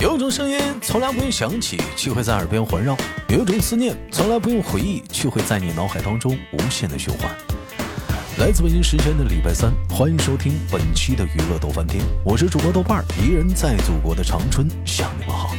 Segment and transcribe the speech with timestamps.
[0.00, 2.94] 有种声音从来不用想起，却会在耳边环绕；
[3.28, 7.28] 有种思念从来不用回忆，却会在你脑海当中无限的循环。
[8.38, 15.52] 来自北京时间的礼拜三，欢迎收听本期的娱乐逗翻天，我是主播豆瓣儿，一人在祖国的长春向你们好。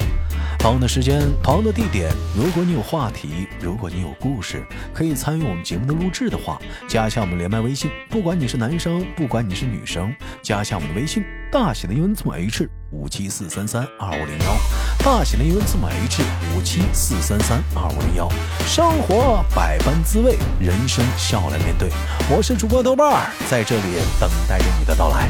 [0.59, 2.11] 同样的时间，同样的地点。
[2.35, 4.61] 如果你有话题，如果你有故事，
[4.93, 7.89] 可以参与我们节目的录制的话，加一下我们连麦微信。
[8.09, 14.57] 不管你是男生，不管你是女生，加一下我们的微信，大写的英文字母 H 五七四三三二五零幺，
[14.99, 16.21] 大写的英文字母 H
[16.53, 18.29] 五七四三三二五零幺。
[18.67, 21.89] 生活百般滋味，人生笑来面对。
[22.29, 23.81] 我是主播豆瓣儿，在这里
[24.19, 25.29] 等待着你的到来。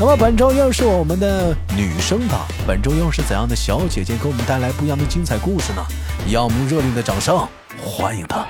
[0.00, 5.84] 那么本周又是我们的女生党，本周又是怎样的小姐姐给我们带来不一样的精彩故事呢？
[6.30, 7.36] 让我们热烈的掌声
[7.76, 8.46] 欢迎她。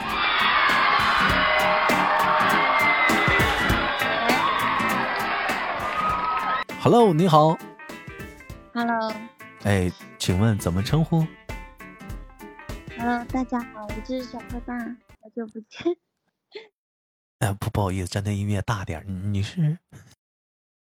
[6.83, 7.57] Hello，你好。
[8.75, 9.11] Hello，
[9.63, 11.27] 哎，请问怎么称呼
[12.99, 15.97] ？Hello，大家好，我是小坏蛋，好久不见。
[17.39, 19.79] 哎，不不好意思，暂停音乐大点你是？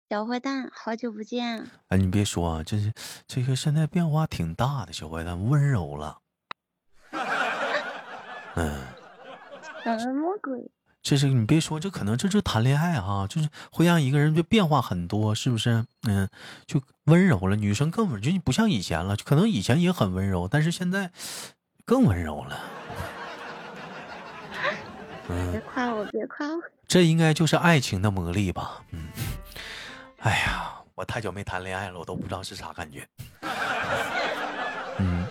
[0.10, 1.70] 小坏蛋，好久不见。
[1.90, 2.94] 哎，你别说啊，这是
[3.28, 6.20] 这个现在变化挺大的，小坏蛋温柔了。
[8.56, 8.80] 嗯，
[10.00, 10.72] 什么鬼？
[11.02, 15.86] 这是你别说，这可能这是谈恋爱哈、就是会让一个人就变化很多，是不是？
[16.08, 16.30] 嗯，
[16.66, 21.12] 就温柔了，女生更温，就不像以前了，可能以前也很温柔，但是现在
[21.84, 22.58] 更温柔了。
[25.30, 26.64] 嗯别夸我，别夸我。
[26.88, 28.82] 这应该就是爱情的魔力吧？
[28.92, 29.10] 嗯，
[30.28, 33.08] 哎呀，我太久没谈恋爱了，我都不知道是啥感觉。
[35.00, 35.25] 嗯，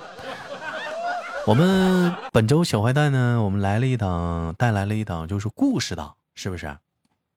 [1.47, 6.79] 我们本周小坏蛋呢，我们来了一档，带来了一档就是故事档，是不是？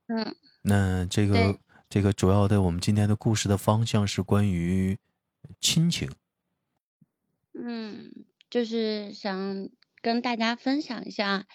[0.07, 4.97] 嗯，那这个这个主要的，我们今天的故事的方向是关于
[5.59, 6.09] 亲情。
[7.53, 8.09] 嗯，
[8.49, 9.67] 就是想
[10.01, 11.45] 跟大家分享一下，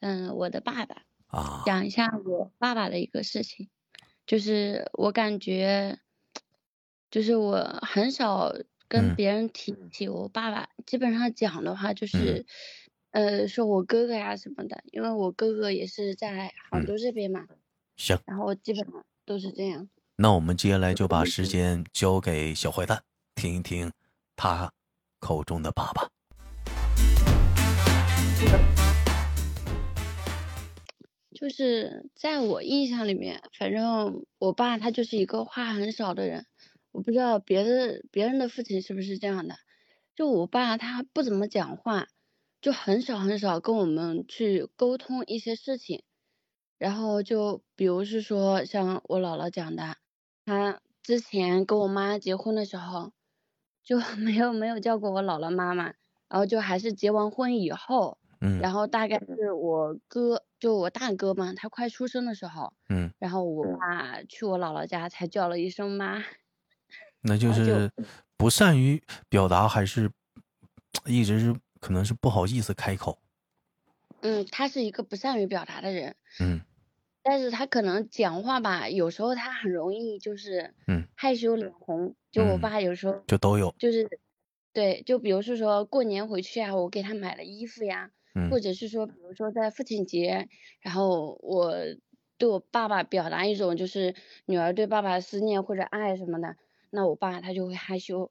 [0.00, 3.68] 嗯，我的爸爸，啊，讲一下我爸爸的一个事情。
[4.30, 5.98] 就是我感觉，
[7.10, 8.64] 就是我很少嗯。
[8.86, 12.46] 跟别人提起我爸爸，基本上讲的话就是，
[13.10, 16.86] 呃，说我哥哥呀什么的，因为我哥哥也是在杭嗯。
[16.86, 17.44] 州这边嘛，
[17.96, 19.88] 行，然后基本上都是这样。
[20.14, 23.02] 那我们接下来就把时间交给小坏蛋，
[23.34, 23.90] 听一听
[24.36, 24.72] 他
[25.18, 26.08] 口中的爸爸。
[31.40, 36.44] 就是在我印象里面，反正我爸他就是一个话很少的人，
[36.92, 39.54] 我不知道别的别人的父亲是不是这样的。
[40.14, 42.08] 就我爸他不怎么讲话，
[42.60, 46.02] 就很少很少跟我们去沟通一些事情。
[46.76, 49.96] 然后就比如是说像我姥姥讲的，
[50.44, 53.14] 他之前跟我妈结婚的时候，
[53.82, 55.84] 就 没有没有叫过我姥姥妈妈，
[56.28, 58.18] 然后就还是结完婚以后。
[58.40, 66.24] 嗯然后大概是我哥，就我大哥嘛，他快出生的时候，嗯，然后我爸去我姥姥家才叫了一声妈。
[67.22, 67.90] 那就是
[68.36, 70.10] 不善于表达，还是
[71.04, 73.18] 一直是可能是不好意思开口。
[74.22, 76.60] 嗯，他是一个不善于表达的人，嗯
[77.22, 82.14] 但是他可能讲话吧，有时候他很容易就是嗯害羞脸红。
[82.32, 83.74] 就我嗯爸有时候就都有。
[83.78, 84.08] 就是，
[84.72, 90.48] 对，就比如是说过年回去啊，我给他买了衣服呀，嗯或者是说，比如说在父亲节，
[90.80, 91.72] 然后我
[92.38, 94.14] 对我爸爸表达一种就是
[94.46, 96.56] 女儿对爸爸的思念或者爱什么的，
[96.90, 98.30] 那我爸他就会害羞，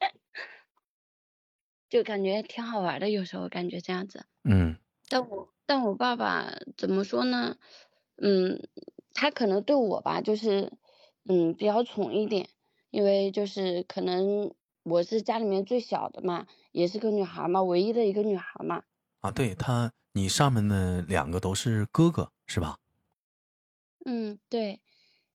[1.88, 4.26] 就感觉挺好玩的，有时候感觉这样子。
[4.44, 4.76] 嗯
[5.08, 7.56] 但我但我爸爸怎么说呢？
[8.16, 8.68] 嗯，
[9.14, 10.72] 他可能对我吧，就是
[11.28, 12.48] 嗯比较宠一点，
[12.90, 18.84] 因为就是可能我是家里面最小的嘛，也是个女孩嘛，唯一的一个女孩嘛。
[19.22, 22.76] 啊，对他，你上面的两个都是哥哥是吧？
[24.04, 24.80] 嗯，对。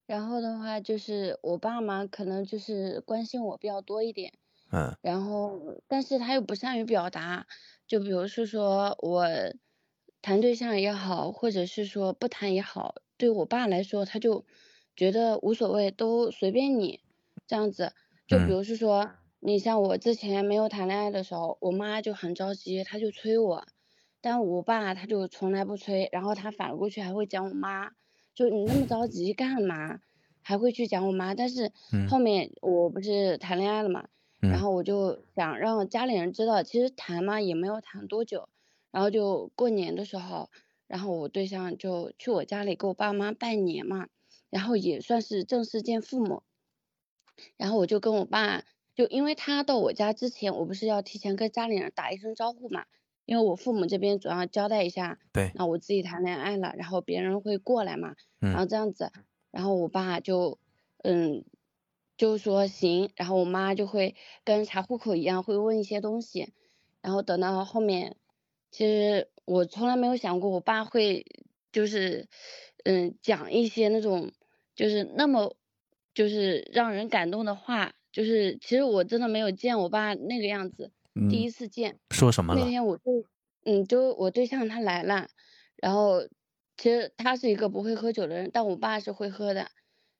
[0.05, 4.33] 然后的话就是我爸妈可能就是关心我比较多一点，
[4.71, 7.45] 嗯然后但是他又不善于表达，
[7.87, 9.25] 就比如是说我
[10.21, 14.45] 谈对象也好，或者是说不谈也好，对我爸来说他就
[14.95, 17.01] 觉得无所谓，都随便你
[17.45, 17.93] 这样子。
[18.27, 23.65] 就比嗯如是说，你像我之前没有谈恋爱的时候，我妈就很着急，她就催我，
[24.21, 27.91] 但我爸他就从来不催，然后他反过去还会讲我妈，
[28.33, 29.99] 就你那么着急干嘛？
[30.41, 34.07] 还会去讲我妈，但是嗯后面我不是谈恋爱了嘛，
[34.39, 38.47] 然嗯后我就想让家里人知道，其实谈嘛也没有谈多久，
[38.91, 40.49] 然后就过年的时候，
[40.87, 44.07] 然后我对象就去我家里给我爸妈拜年嘛，
[44.49, 46.43] 然后也算是正式见父母，
[47.57, 48.63] 然后我就跟我爸
[48.95, 52.85] 就因为他到我家之前，我不是要提前跟家里人打一声招呼嘛？
[53.27, 59.11] 因为我父母这边主要交代一下，对，那我自己谈恋爱了，然后别人会过来嘛，嗯然后这样子，
[59.51, 60.57] 然后我爸就，
[61.03, 61.43] 嗯，
[62.15, 64.15] 就说行，然后我妈就会
[64.45, 66.53] 跟查户口一样，会问一些东西，
[67.01, 68.15] 然后等到后面，
[68.71, 71.25] 其实我从来没有想过我爸会
[71.73, 72.29] 就是，
[72.85, 74.31] 嗯，讲一些那种
[74.73, 75.53] 就是那么
[76.13, 80.91] 就是让人感动的话，就是其实我真的没有见我爸那个样子，
[81.29, 81.99] 第一嗯，次见。
[82.11, 82.61] 说什么了？
[82.61, 83.13] 那天我对，
[83.65, 85.27] 嗯，就我对象他来了，
[85.75, 86.27] 然后
[86.77, 89.67] 其实他是一个不会喝酒的人，但我爸是会喝的。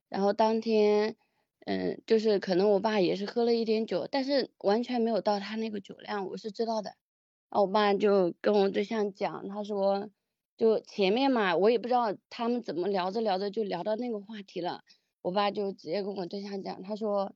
[0.08, 1.16] 然后当天，
[1.66, 6.90] 嗯，就是可能我爸也是喝了一点酒，但是完全没有到他那个酒量，我是知道的。
[7.50, 10.08] 然后我爸就跟我对象讲，他说，
[10.56, 14.82] 就前面嘛，我也不知道他们怎么聊着聊着就聊到那个话题了。
[15.22, 17.32] 我爸就直接跟我对象讲，他说，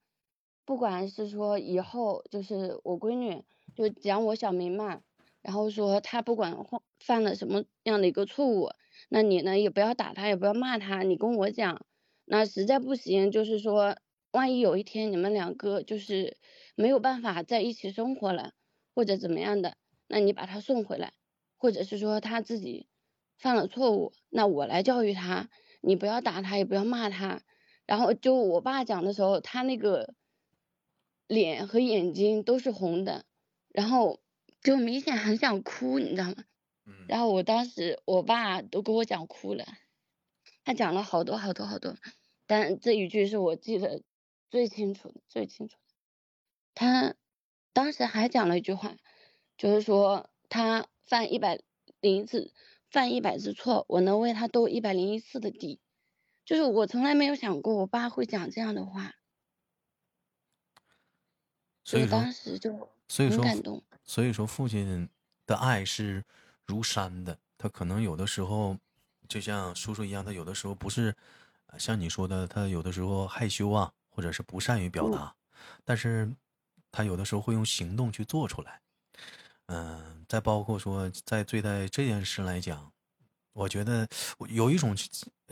[0.65, 3.45] 不管是说以后就是我闺女，
[3.75, 5.01] 就讲我小明嘛，
[5.43, 6.57] 然后说他不管
[7.01, 8.71] 犯了什么样的一个错误，
[9.09, 11.85] 那你呢也不要打他，也不要骂他，你跟我讲。
[12.25, 13.97] 那实在不行，就是说，
[14.31, 16.39] 万一有一天你们两个就是
[16.77, 18.53] 没有办法在一起生活了，
[18.95, 19.77] 或者怎么样的，
[20.07, 21.13] 那你把他送回来，
[21.59, 22.87] 或者是说他自己
[23.37, 25.51] 犯了错误，那我来教育他，
[25.81, 27.43] 你不要打他，也不要骂他。
[27.85, 30.15] 然后就我爸讲的时候，他那个
[31.33, 33.25] 脸和眼睛都是红的，
[33.69, 34.21] 然后
[34.61, 36.45] 就明显很想哭，你知道吗？
[36.85, 39.65] 嗯然后我当时我爸都给我讲哭了，
[40.65, 41.97] 他讲了好多好多好多，
[42.47, 44.03] 但这一句是我记得
[44.51, 45.95] 最清楚的最清楚的。
[46.75, 47.15] 他
[47.73, 48.97] 当时还讲了一句话，
[49.57, 51.61] 就是说他犯一百
[52.01, 52.53] 零一次
[52.91, 55.81] 犯一百次错，我能为他兜一百零一次的底。
[56.45, 59.15] 就是我从来没有想过我爸会讲这样的话，
[61.85, 63.83] 所以说当，时就所以说，很感动。
[64.05, 65.09] 所以说，父亲
[65.47, 66.25] 的爱是
[66.67, 67.39] 如山的。
[67.59, 68.77] 他可能有的时候，
[69.29, 71.15] 就像叔叔一样，他有的时候不是
[71.67, 75.35] 呃像你说的，他有的时候害羞啊，或者是不善于表达，
[75.85, 76.35] 但是
[76.91, 78.81] 他有的时候会用行动去做出来。
[79.67, 82.93] 嗯、再包括说，在对待这件事来讲，
[83.53, 84.07] 我觉得
[84.49, 84.95] 有一种，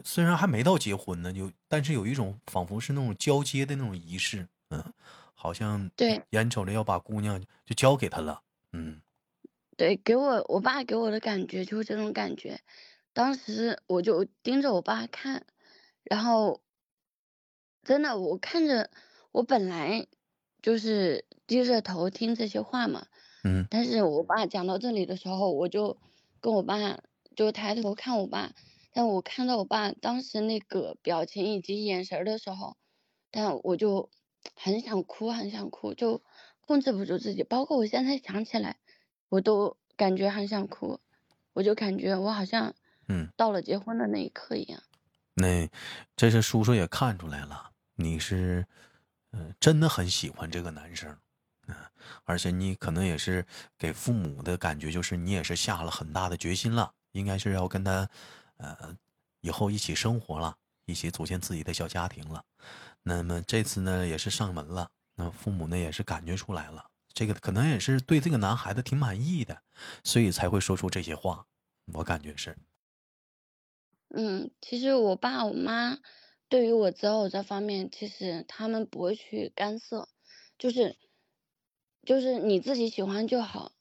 [0.04, 4.92] 虽然还没到结婚呢，有，但是有一种仿佛是那种交接的那种仪式，嗯，
[5.40, 6.22] 好像对。
[6.32, 8.42] 眼瞅着要把姑娘就交给他了，
[8.72, 9.00] 嗯。
[9.78, 12.60] 对，给我我爸给我的感觉就是这种感觉。
[13.14, 15.46] 当时我就盯着我爸看，
[16.04, 16.60] 然后
[17.82, 18.90] 真的我看着
[19.32, 20.06] 我本来
[20.60, 23.06] 就是低着头听这些话嘛，
[23.42, 25.96] 嗯但是我爸讲到这里的时候，我就
[26.40, 26.76] 跟我爸
[27.34, 28.52] 就抬头看我爸，
[28.92, 32.76] 但我看到我爸当时那个表情以及眼神的时候，
[33.30, 34.10] 但我就
[34.54, 36.22] 很想哭，很想哭，就
[36.60, 37.42] 控制不住自己。
[37.42, 38.76] 包括我现在想起来，
[39.28, 41.00] 我都感觉很想哭，
[41.52, 42.74] 我就感觉我好像
[43.08, 44.82] 嗯，到了结婚的那一刻一样。
[45.34, 45.68] 那
[46.16, 48.66] 这是叔叔也看出来了，你是
[49.32, 51.16] 嗯、呃真的很喜欢这个男生，
[51.68, 51.74] 嗯、
[52.24, 53.46] 而且你可能也是
[53.78, 58.08] 给父母的感觉就是你也是下了很大的决心了，应该是要跟他
[58.58, 58.96] 呃
[59.40, 62.44] 以后一起生活了，一起组建自己的小家庭了。
[63.02, 69.62] 那么这次呢也是上门了，那父母呢也是感觉出来了，这个可能也是对这个男孩子挺满意的，
[70.04, 71.46] 所以才会说出这些话。
[71.94, 72.56] 我感觉是，
[74.08, 75.98] 嗯，其实我爸我妈
[76.48, 80.08] 对于我择偶这方面，其实他们不会去干涉，
[80.58, 80.96] 就是
[82.04, 83.72] 就是你自己喜欢就好，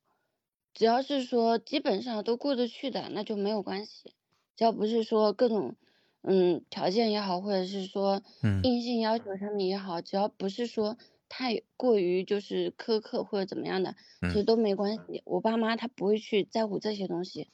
[0.73, 4.15] 只要是说基本上都过得去的，那就没有关系。
[4.55, 5.75] 只要不是说各种
[6.23, 10.97] 嗯条件也好，或者是说嗯硬性要求上面也好，只要不是说
[11.27, 15.21] 太过于就是苛刻或者怎么样的，其实嗯，都没关系。
[15.25, 17.49] 我爸妈他不会去在乎这些东西。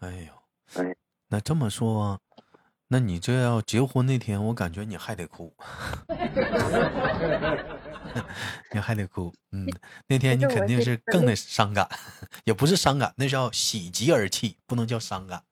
[0.00, 0.82] 哎呦。
[0.82, 0.94] 哎
[1.30, 2.18] 那这么说，
[2.88, 5.54] 那你这要结婚那天，我感觉你还得哭，
[8.72, 9.32] 你还得哭。
[9.52, 9.66] 嗯，
[10.08, 11.86] 那天你肯定是真的是更得伤感，
[12.44, 15.44] 也不是伤感，那叫喜极而泣，不能叫伤感。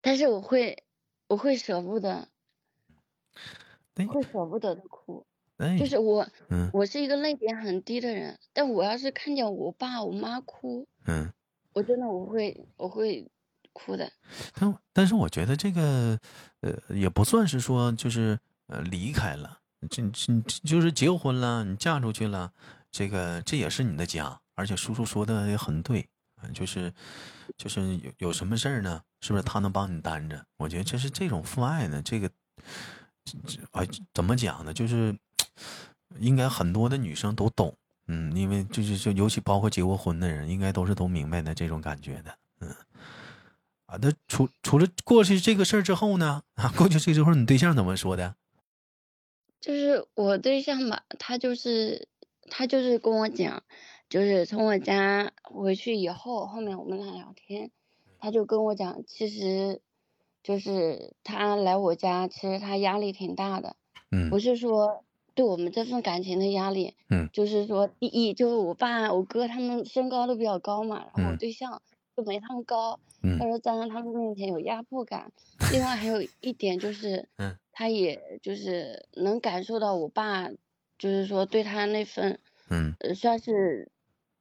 [0.00, 0.84] 但是我会，
[1.28, 2.28] 我会舍不得，
[3.94, 5.26] 对，会舍不得的哭。
[5.58, 11.32] 哎就，是我，嗯我是一个泪点很低的人，但我要是看见我爸我妈哭，嗯，
[11.72, 13.26] 我真的我会我会
[13.72, 14.12] 哭的。
[14.54, 16.18] 但但是我觉得这个，
[16.60, 22.52] 呃，也不算是说就是呃离开了，这这就是结婚了，你嫁出去了，
[22.90, 26.06] 这个这也是你的家，而且叔叔说的也很对，
[26.52, 26.92] 就是
[27.56, 30.44] 就是有有什么事儿呢，是不是他能帮你担着？
[30.56, 32.30] 我觉得这是这种父爱呢，这个
[33.70, 34.72] 啊怎么讲呢？
[34.72, 35.16] 就是
[36.18, 37.76] 应该很多的女生都懂，
[38.08, 42.74] 嗯，因为就是就尤其包括结过婚的人，应该都是都明白的这种感觉的，嗯。
[43.86, 46.42] 啊，那除除了过去这个事儿之后呢？
[46.54, 48.34] 啊，过去这之后，你对象怎么说的？
[49.60, 52.08] 就是我对象吧，他就是
[52.50, 53.62] 他就是跟我讲，
[54.08, 57.70] 就是从我家回去以后，后面我们俩聊天，
[58.18, 59.80] 他就跟我讲，其实
[60.42, 63.76] 就是他来我家，其实他压力挺大的。
[64.10, 64.30] 嗯。
[64.30, 66.94] 不是说对我们这份感情的压力。
[67.10, 67.28] 嗯。
[67.32, 71.82] 就是说，第一就是我爸、我哥他们身高都比较高嘛，然后我对象。
[72.16, 72.98] 就没他们高，
[73.38, 75.30] 他说站在他们面前有压迫感。
[75.70, 77.28] 另外还有一点就是，
[77.72, 80.48] 他也就是能感受到我爸，
[80.96, 82.38] 就是说对他那份，
[82.70, 83.90] 嗯，算是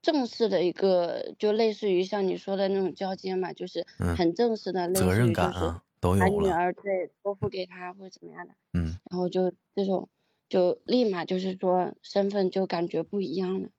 [0.06, 3.84] 正式的一个，就类似于像你说的那种交接嘛，就是
[4.16, 10.08] 很正式的，责任感啊，都有把女儿对托付给他或者怎么样的，嗯，然后就这种
[10.48, 13.70] 就立马就是说身份就感觉不一样了，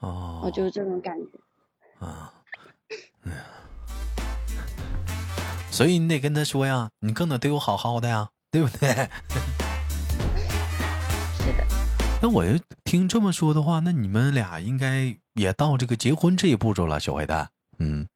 [0.00, 2.34] 哦，我就是这种感觉，啊。
[3.22, 3.44] 哎呀，
[5.70, 9.08] 所以你得跟他说呀，你更得对我好好的呀，对不对？
[12.22, 17.50] 那我要听这么说的话，那你们俩应该也到这个结婚这一步骤了，小坏蛋。
[17.78, 18.06] 嗯。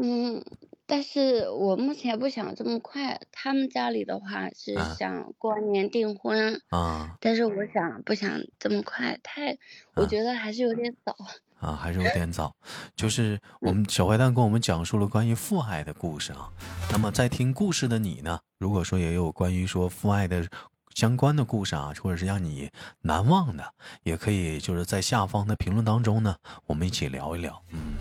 [0.00, 0.42] 嗯，
[0.86, 3.20] 但是我目前不想这么快。
[3.32, 9.58] 他们家里的话是想过完年订婚啊，但是我想不想这么快，太，
[9.94, 11.14] 我觉得还是有点早。
[11.60, 12.54] 啊，还是有点早。
[12.96, 16.50] 就是我们小坏蛋跟我们讲述了关于父爱的故事啊。
[16.90, 20.48] 那么在听故事的你呢，如果说也有关于说父爱的
[20.94, 22.70] 相关的故事啊，或者是让你
[23.02, 27.62] 难忘的，也可以就是在下方的评论当中呢，我们一起聊一聊。
[27.72, 27.96] 嗯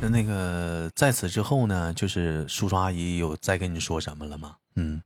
[0.00, 4.56] 那那个在此之后呢，就是叔叔阿姨有再跟你说什么了吗？
[4.74, 5.02] 嗯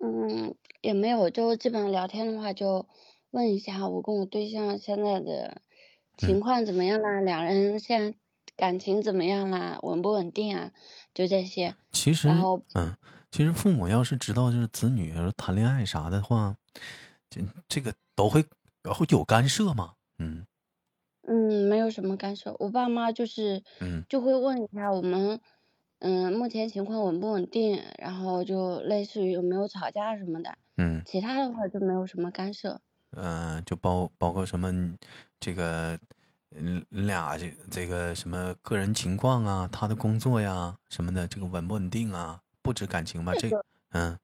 [0.00, 2.86] 嗯，也没有，就基本上聊天的话就。
[3.32, 5.60] 问一下我跟我对象现在的
[6.16, 7.20] 情况怎么样啦？
[7.20, 8.18] 两人现在
[8.56, 9.78] 感情怎么样啦？
[9.82, 10.70] 稳不稳定啊？
[11.12, 11.74] 就这些。
[11.92, 12.96] 其实，然后嗯，
[13.36, 16.56] 其实父母要是知道就是子女谈恋爱啥的话，
[17.28, 18.42] 这这个都会
[18.82, 19.92] 然后有干涉吗？
[20.18, 20.46] 嗯
[21.28, 22.56] 嗯，没有什么干涉。
[22.58, 25.38] 我爸妈就是嗯就会问一下我们
[25.98, 30.56] 嗯目前情况稳不稳定，然后就类似于有没有吵架什么的。
[30.78, 32.80] 嗯，其他的话就没有什么干涉。
[33.10, 34.96] 嗯，就包包括什么，
[35.38, 35.98] 这个，
[36.56, 42.40] 嗯，俩这这个什么个人情况啊，他的工作呀什么的，这个稳不稳定啊？
[42.66, 44.18] 不止感情吧，这个，嗯，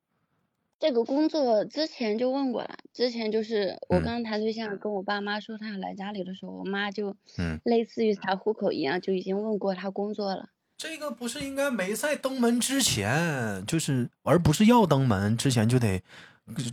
[0.78, 10.50] 这个工作之前就问过了，之前就是我刚谈对象，跟我爸妈说他要来家里的时候，我妈就，嗯，类似于查户口一样，就已经问过他工作了。
[10.76, 16.02] 这个不是应该没在登门之前，就是而不是要登门之前就得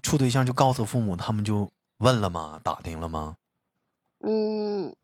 [0.03, 1.71] 处对象，就告诉父母，他们就。
[1.99, 2.61] 问了吗？
[2.63, 3.35] 打听了吗？
[4.21, 4.95] 嗯，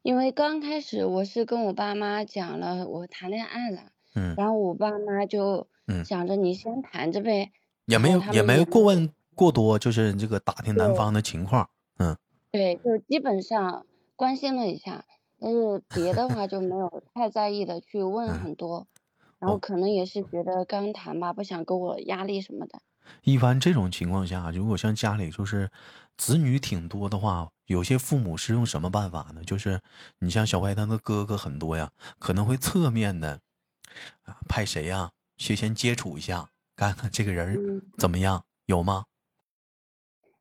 [0.00, 5.66] 因为刚开始我是跟我爸妈讲了我谈恋爱了，嗯，然后我爸妈就
[6.04, 7.50] 想着你先谈着呗，
[7.86, 12.16] 也没有也没有过问过多，就是这个打听男方的情况，嗯，
[12.50, 13.86] 对，就基本上
[14.16, 15.04] 关心了一下，
[15.38, 18.86] 但是别的话就没有太在意的去 问很多，
[19.38, 22.80] 然后可能也是觉得刚谈吧，不想给我压力什么的。
[23.22, 25.70] 一般这种情况下，如果像家里就是
[26.18, 29.42] 子女挺多的话，有些父母是用什么办法呢？
[29.44, 29.80] 就是
[30.18, 33.40] 你像小外他的哥哥很多呀，可能会侧面的
[34.24, 39.04] 啊派谁呀去先接触一下，看看这个人怎么样，有吗？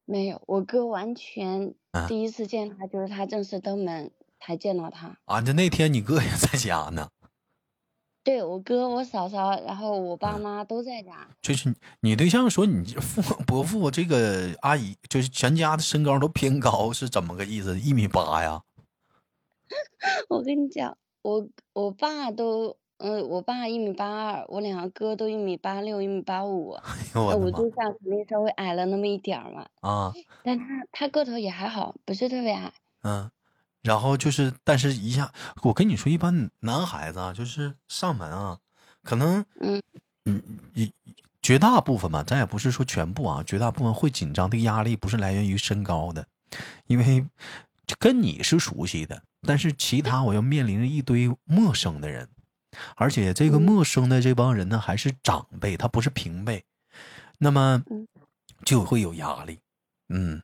[0.05, 1.73] 没有，我哥完全
[2.07, 5.41] 第一次见他就是他正式登门才见到他啊！
[5.41, 7.09] 就那天你哥也在家呢。
[8.23, 11.29] 对我哥、我嫂嫂，然后我爸妈都在家。
[11.41, 17.79] 就是你对象说你父伯父这个阿姨，就是全家的身高都偏高，是怎么个意思？
[17.79, 18.61] 一米八呀？
[20.29, 26.77] 我跟你讲，我我爸都，嗯，我爸一米八二，我两个哥都一米八六、一米八五。
[27.13, 29.65] 那我对象肯定稍微矮了那么一点嘛。
[29.81, 30.13] 啊。
[30.43, 32.73] 但他他个头也还好，不是特别矮。
[33.03, 33.29] 嗯。
[33.83, 35.31] 然后就是，但是一下，
[35.63, 38.57] 我跟你说，一般男孩子啊，就是上门啊，
[39.01, 39.81] 可能，嗯，
[40.25, 40.91] 嗯，一
[41.41, 46.25] 绝大部分吧，咱也不是说全部啊，绝大部分会紧张的压力不是来源于身高的，
[46.87, 47.25] 因为
[47.97, 52.27] 跟你是熟悉的，但是其他我要面临着一堆陌生的人，
[52.95, 56.63] 而且这个陌生的这帮人呢，还是长辈，他不是平辈，
[57.37, 57.83] 那么
[58.65, 59.59] 就会有压力，
[60.09, 60.41] 嗯。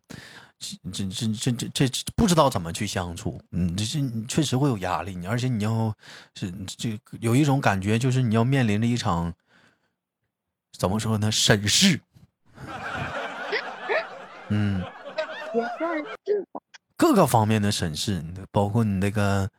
[0.94, 4.00] 这这这这这不知道怎么去相处，嗯，这是
[4.30, 5.94] 确实会有压力，你而且你要
[6.36, 9.34] 是这有一种感觉，就是你要面临着一场
[10.72, 12.00] 怎么说呢审视，
[14.48, 14.82] 嗯，
[15.54, 16.48] 也算是。
[16.96, 19.50] 各个方面的审视，包括你那个，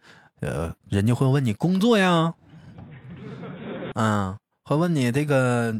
[0.41, 2.33] 呃，人家会问你工作呀，
[3.95, 5.75] 嗯，会问你这个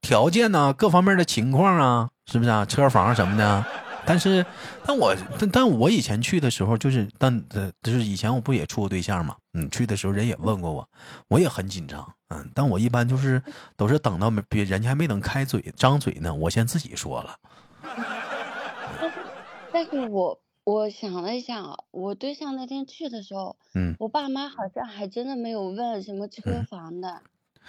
[0.00, 2.64] 条件呐、各方面的情况啊，是不是啊？
[2.64, 3.64] 车房什么的。
[4.06, 4.46] 但是，
[4.86, 10.88] 但我但但我以前去的时候，就是但呃，就是以前我不也处过对象嘛，嗯，去的时候人也问过我，
[11.28, 13.42] 我也很紧张，嗯，但我一般就是
[13.76, 17.36] 都是等到别人家还没等开嘴张嘴呢，我先自己说了，
[19.70, 27.20] 但是我我想了一下啊，我对象那天去的时候，嗯我爸妈好像还真的没有问什么车房的，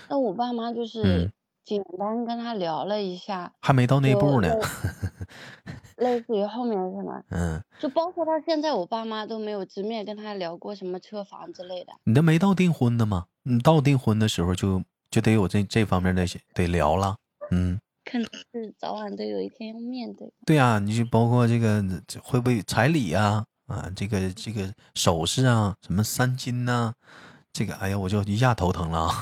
[0.08, 1.32] 那我爸妈就嗯是
[1.66, 4.54] 简单跟他聊了一下，还没到那步呢，
[5.98, 11.94] 类 类似于后面什么，嗯，就包括到现在，我爸妈都没有直面跟他聊过什么车房之类的。
[12.06, 13.26] 你都没到订婚的吗？
[13.44, 17.18] 你到订婚的时候就就得有这这方面的得聊了，
[17.52, 17.80] 嗯。
[18.06, 20.34] 可能是早晚都有一天要面对。
[20.44, 21.84] 对啊、你就包括这个
[22.24, 23.88] 会不会彩礼啊、啊？
[23.96, 26.92] 这个这个首饰啊，什么三金呐、
[27.54, 29.14] 这个哎呀，我就一下头疼了啊。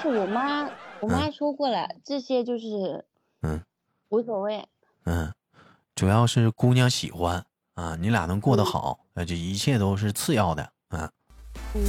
[0.00, 3.04] 但是我妈，我妈说过了，这些就是
[3.42, 3.60] 嗯
[4.10, 4.64] 无所谓。
[5.06, 5.34] 嗯，
[5.96, 11.10] 主要是姑娘喜欢啊，你俩能过得嗯好，那这一切都是次要的啊。
[11.74, 11.82] 嗯，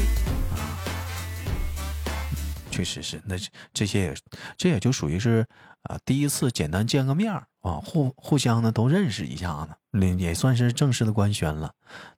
[2.72, 4.16] 确实是，那这这些也
[4.58, 5.46] 这也就属于是
[5.84, 11.72] 啊，第一次简单见个面儿啊，互互相呢都认识一下子，那也算是正式的官宣了。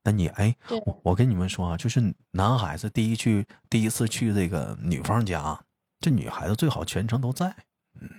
[0.03, 0.55] 那你哎，
[1.03, 5.59] 我跟你们说啊，就是男孩子第一去第一次去这个女方家，
[6.01, 7.55] 这女孩子最好全程都在，
[8.01, 8.09] 嗯，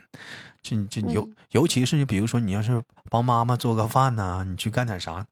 [0.63, 1.37] 这这尤嗯。
[1.51, 5.27] 尤其是你比如说你要是帮妈妈做个饭呐、你去干点啥，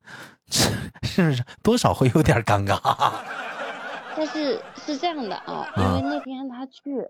[0.51, 0.69] 是
[1.03, 1.45] 是不是？
[1.63, 2.79] 多少会有点尴尬？
[4.17, 7.09] 但是是这样的啊，因为那天他去，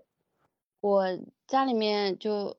[0.79, 1.03] 我
[1.47, 2.55] 家里面就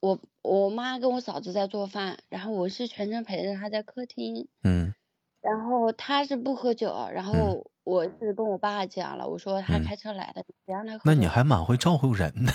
[0.00, 4.94] 我我妈跟我嫂子在做饭，然后我是全程陪着她在客厅，嗯。
[5.42, 10.98] 然后他是不喝酒，然后我是跟我爸讲了，我说他嗯开车来的，你别让他。
[11.04, 12.52] 那你还蛮会照顾人的，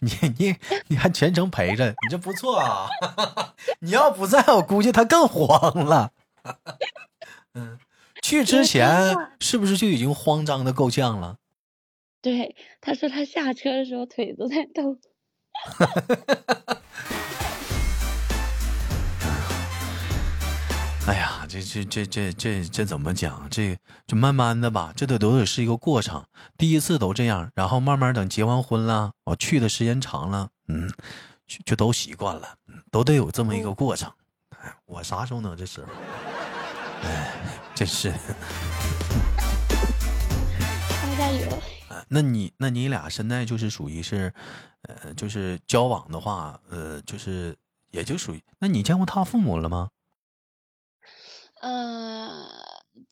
[0.00, 0.56] 你 你
[0.88, 2.88] 你还全程陪着，你这不错啊！
[3.78, 6.10] 你要不在我估计他更慌了。
[7.54, 7.78] 嗯，
[8.22, 11.36] 去之前是不是就已经慌张的够呛了？
[12.20, 14.98] 对，他说他下车的时候腿都在抖。
[21.06, 23.46] 哎呀，这这这这这这怎么讲？
[23.50, 26.24] 这这慢慢的吧，这得都得是一个过程。
[26.56, 30.90] 第一次都这样，然后慢慢等结完婚了，我去的时间长了，嗯，
[31.46, 34.10] 就就都习惯了，嗯都得有这么一个过程。
[34.62, 35.88] 哎，我啥时候能这时候？
[37.02, 37.34] 哎，
[37.74, 38.14] 真是
[42.08, 44.32] 那你那你俩现在就是属于是，
[44.82, 47.54] 呃，就是交往的话，呃，就是
[47.90, 48.42] 也就属于。
[48.58, 49.90] 那你见过他父母了吗？
[51.62, 52.44] 嗯、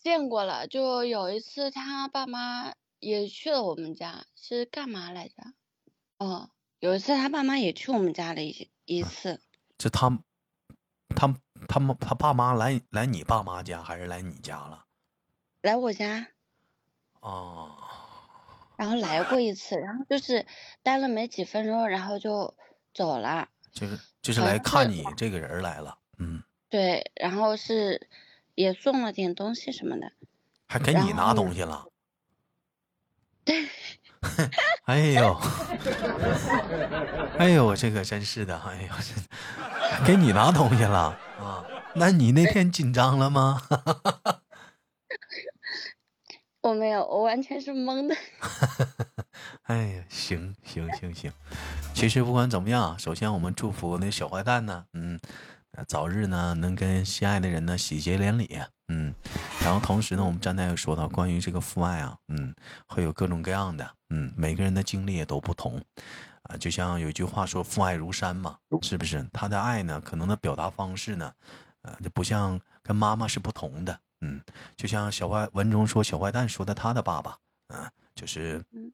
[0.00, 5.34] 见过了，就有一次他爸妈也去了我们家，是干嘛来着？
[6.18, 9.40] 哦，有一次他爸妈也去我们家了一一次，
[9.78, 10.18] 这他
[11.14, 11.32] 他
[11.68, 14.84] 他们他爸妈来来你爸妈家还是来你家了？
[15.62, 16.26] 来我家，
[17.20, 17.76] 哦，
[18.76, 20.44] 然后来过一次，然后就是
[20.82, 22.56] 待了没几分钟，然后就
[22.92, 23.48] 走了。
[23.70, 28.08] 就是就是来看你这个人来了，嗯，对，然后是
[28.60, 30.12] 也送了点东西什么的。
[30.66, 31.86] 还给你拿东西了。
[33.42, 33.66] 对，
[34.84, 35.34] 哎呦，
[37.38, 39.14] 哎呦，这个真是的，哎呦，这
[40.04, 41.64] 给你拿东西了啊？
[41.94, 43.62] 那你那天紧张了吗？
[46.60, 48.14] 我没有，我完全是懵的。
[49.64, 51.32] 哎呀，行行行行，
[51.94, 55.28] 其实不管怎么样，首先我们祝福那小坏蛋呢，嗯，呃
[55.86, 59.14] 早日呢能跟心爱的人呢喜结连理，嗯，
[59.62, 62.54] 然后同时呢，我们站在又说到关于这个父爱啊，嗯，
[62.86, 65.80] 会有各种各样的，嗯，每个人的经历也都不同，
[66.42, 69.26] 啊，就像有一句话说父爱如山嘛，是不是？
[69.32, 71.32] 他的爱呢，可能的表达方式呢，
[71.82, 74.40] 呃，就不像跟妈妈是不同的，嗯，
[74.76, 78.92] 就像小坏文中说小坏蛋说的他的爸爸，啊，就是嗯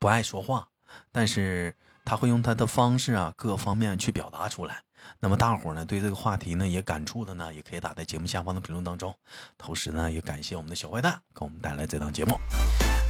[0.00, 0.66] 不爱说话，
[1.12, 1.72] 但是
[2.04, 4.82] 他会用他的方式啊，各方面去表达出来。
[5.20, 9.14] 那么大伙儿呢，对这个话题呢也感触的呢，也可以打在节目下方的评论当中。
[9.56, 12.38] 同时呢，也感谢我们的小坏蛋给我们带来这档节目。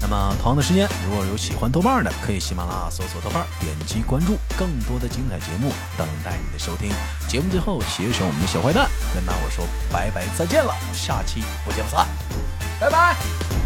[0.01, 6.93] 那么同样的时间，如果有喜欢豆瓣的，可以喜马拉雅搜索豆瓣，点击关注，更多的精彩节目等待你的收听。
[7.27, 12.07] 节目最后，携手我们的小坏蛋跟大伙儿说拜拜，再见了，下期不见不散，
[12.79, 13.66] 拜拜。